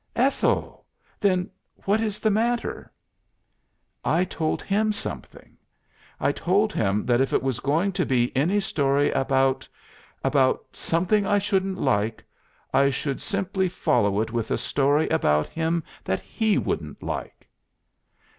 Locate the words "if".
7.21-7.33